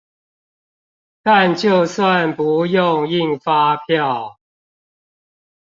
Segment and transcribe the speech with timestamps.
[1.21, 4.39] 但就算不用印發票